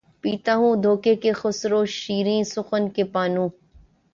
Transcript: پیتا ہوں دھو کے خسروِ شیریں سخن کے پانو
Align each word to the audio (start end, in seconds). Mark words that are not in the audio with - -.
پیتا 0.21 0.53
ہوں 0.55 0.75
دھو 0.83 0.95
کے 0.97 1.31
خسروِ 1.33 1.85
شیریں 1.89 2.43
سخن 2.43 2.89
کے 2.89 3.03
پانو 3.13 3.47